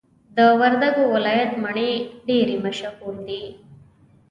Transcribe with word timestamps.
د 0.35 0.37
وردګو 0.59 1.03
ولایت 1.15 1.51
مڼي 1.63 1.91
ډیري 2.27 2.55
مشهور 2.65 3.15
دي. 3.27 3.43